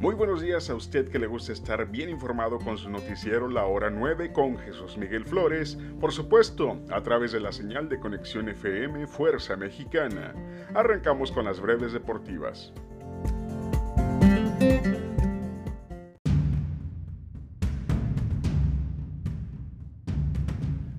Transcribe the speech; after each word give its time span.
Muy 0.00 0.14
buenos 0.14 0.40
días 0.40 0.70
a 0.70 0.76
usted 0.76 1.08
que 1.08 1.18
le 1.18 1.26
gusta 1.26 1.52
estar 1.52 1.84
bien 1.90 2.08
informado 2.08 2.60
con 2.60 2.78
su 2.78 2.88
noticiero 2.88 3.48
La 3.48 3.66
Hora 3.66 3.90
9 3.90 4.32
con 4.32 4.56
Jesús 4.56 4.96
Miguel 4.96 5.24
Flores, 5.24 5.76
por 6.00 6.12
supuesto, 6.12 6.78
a 6.92 7.02
través 7.02 7.32
de 7.32 7.40
la 7.40 7.50
señal 7.50 7.88
de 7.88 7.98
conexión 7.98 8.48
FM 8.48 9.08
Fuerza 9.08 9.56
Mexicana. 9.56 10.36
Arrancamos 10.72 11.32
con 11.32 11.46
las 11.46 11.60
breves 11.60 11.92
deportivas. 11.92 12.72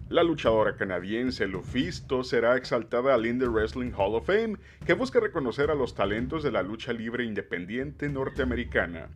La 0.09 0.23
luchadora 0.23 0.75
canadiense 0.75 1.45
Lufisto 1.45 2.23
será 2.23 2.57
exaltada 2.57 3.13
al 3.13 3.27
Indie 3.27 3.47
Wrestling 3.47 3.91
Hall 3.95 4.15
of 4.15 4.25
Fame, 4.25 4.57
que 4.83 4.93
busca 4.93 5.19
reconocer 5.19 5.69
a 5.69 5.75
los 5.75 5.93
talentos 5.93 6.41
de 6.41 6.51
la 6.51 6.63
lucha 6.63 6.91
libre 6.93 7.25
independiente 7.25 8.09
norteamericana. 8.09 9.09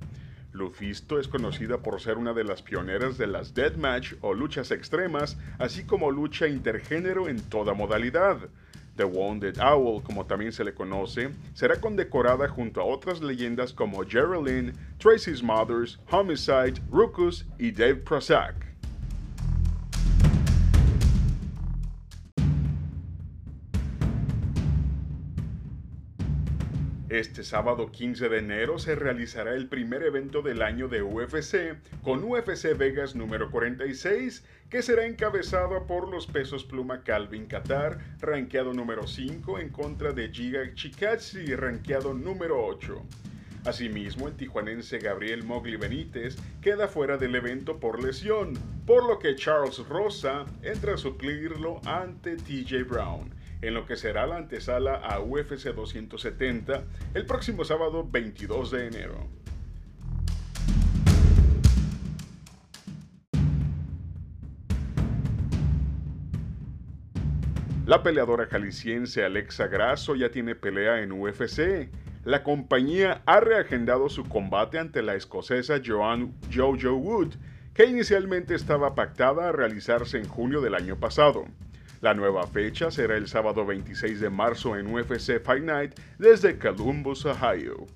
Lufisto 0.52 1.18
es 1.18 1.28
conocida 1.28 1.80
por 1.80 2.00
ser 2.00 2.20
una 2.20 2.34
de 2.34 2.44
las 2.44 2.62
pioneras 2.62 3.18
de 3.18 3.26
las 3.26 3.56
deathmatch 3.56 4.14
o 4.22 4.36
luchas 4.36 4.70
extremas, 4.70 5.36
así 5.58 5.84
como 5.84 6.12
lucha 6.12 6.48
intergénero 6.48 7.28
en 7.28 7.42
toda 7.42 7.74
modalidad. 7.74 8.38
The 8.96 9.06
Wounded 9.06 9.58
Owl, 9.64 10.04
como 10.04 10.28
también 10.28 10.52
se 10.52 10.64
le 10.64 10.76
conoce, 10.76 11.32
será 11.56 11.82
condecorada 11.82 12.48
junto 12.48 12.82
a 12.82 12.86
otras 12.86 13.20
leyendas 13.20 13.74
como 13.74 14.06
Geraldine, 14.06 14.74
Tracy 15.00 15.36
Smothers, 15.36 16.00
Homicide, 16.12 16.76
Ruckus 16.92 17.48
y 17.58 17.72
Dave 17.72 17.96
Prozac. 17.96 18.73
Este 27.14 27.44
sábado 27.44 27.92
15 27.92 28.28
de 28.28 28.40
enero 28.40 28.80
se 28.80 28.96
realizará 28.96 29.54
el 29.54 29.68
primer 29.68 30.02
evento 30.02 30.42
del 30.42 30.64
año 30.64 30.88
de 30.88 31.04
UFC 31.04 31.78
con 32.02 32.24
UFC 32.24 32.76
Vegas 32.76 33.14
número 33.14 33.52
46, 33.52 34.44
que 34.68 34.82
será 34.82 35.06
encabezado 35.06 35.86
por 35.86 36.10
los 36.10 36.26
pesos 36.26 36.64
pluma 36.64 37.04
Calvin 37.04 37.46
Qatar, 37.46 38.00
rankeado 38.20 38.74
número 38.74 39.06
5 39.06 39.60
en 39.60 39.70
contra 39.70 40.12
de 40.12 40.30
Giga 40.30 40.74
Chikadze, 40.74 41.56
rankeado 41.56 42.16
número 42.16 42.66
8. 42.66 43.00
Asimismo, 43.66 44.28
el 44.28 44.34
tijuanense 44.34 44.98
Gabriel 44.98 45.44
Mogli 45.44 45.76
Benítez 45.76 46.36
queda 46.64 46.88
fuera 46.88 47.18
del 47.18 47.36
evento 47.36 47.80
por 47.80 48.04
lesión, 48.04 48.54
por 48.88 49.08
lo 49.08 49.20
que 49.20 49.36
Charles 49.36 49.88
Rosa 49.88 50.46
entra 50.64 50.96
a 50.96 50.98
suplirlo 50.98 51.80
ante 51.86 52.38
TJ 52.38 52.86
Brown 52.86 53.43
en 53.64 53.74
lo 53.74 53.86
que 53.86 53.96
será 53.96 54.28
la 54.28 54.38
antesala 54.38 54.96
a 54.96 55.22
UFC 55.22 55.74
270 55.74 56.84
el 57.14 57.26
próximo 57.26 57.64
sábado 57.64 58.06
22 58.10 58.72
de 58.72 58.88
enero. 58.88 59.30
La 67.86 68.04
peleadora 68.04 68.48
jalisciense 68.48 69.24
Alexa 69.24 69.68
Grasso 69.68 70.16
ya 70.16 70.30
tiene 70.30 70.56
pelea 70.56 71.02
en 71.02 71.12
UFC. 71.14 71.90
La 72.26 72.44
compañía 72.44 73.22
ha 73.26 73.40
reagendado 73.40 74.10
su 74.10 74.24
combate 74.24 74.80
ante 74.80 75.02
la 75.02 75.16
escocesa 75.16 75.82
Joan 75.86 76.34
Jojo 76.54 76.96
Wood, 76.96 77.36
que 77.74 77.86
inicialmente 77.86 78.56
estaba 78.56 78.96
pactada 78.96 79.50
a 79.50 79.52
realizarse 79.52 80.18
en 80.18 80.28
julio 80.28 80.62
del 80.62 80.76
año 80.76 80.98
pasado. 80.98 81.46
La 82.04 82.14
nueva 82.14 82.46
fecha 82.46 82.92
será 82.92 83.16
el 83.16 83.30
sábado 83.30 83.66
26 83.66 84.20
de 84.20 84.30
marzo 84.30 84.76
en 84.76 84.94
UFC 84.94 85.42
Fight 85.42 85.64
Night 85.64 85.98
desde 86.20 86.60
Columbus, 86.60 87.26
Ohio. 87.26 87.88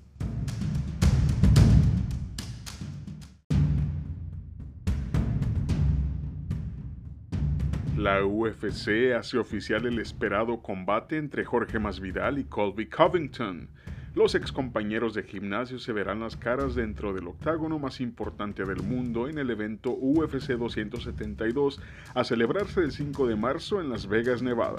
La 7.98 8.24
UFC 8.24 9.12
hace 9.14 9.36
oficial 9.36 9.84
el 9.84 9.98
esperado 9.98 10.62
combate 10.62 11.18
entre 11.18 11.44
Jorge 11.44 11.78
Masvidal 11.78 12.38
y 12.38 12.44
Colby 12.44 12.88
Covington. 12.88 13.68
Los 14.14 14.34
excompañeros 14.34 15.14
de 15.14 15.22
gimnasio 15.22 15.78
se 15.78 15.92
verán 15.92 16.20
las 16.20 16.36
caras 16.36 16.74
dentro 16.74 17.12
del 17.12 17.28
octágono 17.28 17.78
más 17.78 18.00
importante 18.00 18.64
del 18.64 18.82
mundo 18.82 19.28
en 19.28 19.38
el 19.38 19.50
evento 19.50 19.90
UFC 19.90 20.52
272 20.52 21.80
a 22.14 22.24
celebrarse 22.24 22.80
el 22.80 22.90
5 22.90 23.26
de 23.26 23.36
marzo 23.36 23.80
en 23.80 23.90
Las 23.90 24.06
Vegas, 24.06 24.42
Nevada. 24.42 24.78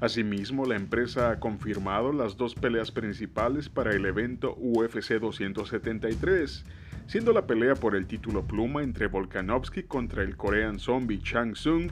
Asimismo, 0.00 0.64
la 0.64 0.76
empresa 0.76 1.30
ha 1.30 1.38
confirmado 1.38 2.12
las 2.12 2.36
dos 2.36 2.54
peleas 2.54 2.90
principales 2.90 3.68
para 3.68 3.94
el 3.94 4.04
evento 4.06 4.56
UFC 4.58 5.20
273, 5.20 6.64
siendo 7.06 7.32
la 7.32 7.46
pelea 7.46 7.74
por 7.74 7.94
el 7.94 8.06
título 8.06 8.44
pluma 8.44 8.82
entre 8.82 9.06
Volkanovski 9.06 9.84
contra 9.84 10.22
el 10.22 10.36
Korean 10.36 10.80
Zombie 10.80 11.22
Chang 11.22 11.54
Sung, 11.54 11.90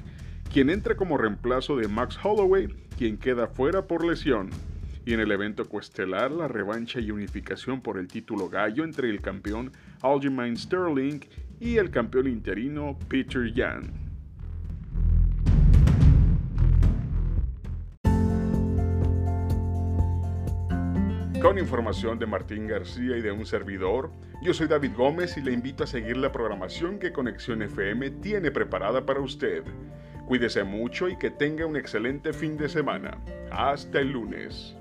quien 0.53 0.71
entra 0.71 0.97
como 0.97 1.19
reemplazo 1.19 1.77
de 1.77 1.87
Max 1.87 2.19
Holloway, 2.21 2.67
quien 2.99 3.19
queda 3.19 3.47
fuera 3.47 3.87
por 3.87 4.05
lesión 4.05 4.51
en 5.15 5.21
el 5.21 5.33
evento 5.33 5.69
coestelar 5.69 6.31
la 6.31 6.47
revancha 6.47 7.01
y 7.01 7.11
unificación 7.11 7.81
por 7.81 7.99
el 7.99 8.07
título 8.07 8.49
gallo 8.49 8.85
entre 8.85 9.09
el 9.11 9.21
campeón 9.21 9.73
Aljamain 10.03 10.57
Sterling 10.57 11.21
y 11.59 11.77
el 11.79 11.91
campeón 11.91 12.27
interino 12.27 12.99
Peter 13.09 13.53
Yan. 13.53 14.11
Con 21.41 21.59
información 21.59 22.19
de 22.19 22.27
Martín 22.27 22.67
García 22.67 23.17
y 23.17 23.23
de 23.23 23.33
un 23.33 23.47
servidor, 23.47 24.11
yo 24.43 24.53
soy 24.53 24.69
David 24.69 24.93
Gómez 24.95 25.39
y 25.39 25.41
le 25.41 25.53
invito 25.53 25.85
a 25.85 25.87
seguir 25.87 26.19
la 26.19 26.31
programación 26.31 26.99
que 26.99 27.13
Conexión 27.13 27.63
FM 27.63 28.11
tiene 28.23 28.51
preparada 28.51 29.07
para 29.07 29.21
usted. 29.21 29.65
Cuídese 30.27 30.63
mucho 30.65 31.09
y 31.09 31.17
que 31.17 31.31
tenga 31.31 31.65
un 31.65 31.77
excelente 31.77 32.35
fin 32.35 32.59
de 32.59 32.69
semana. 32.69 33.19
Hasta 33.51 34.01
el 34.01 34.13
lunes. 34.13 34.77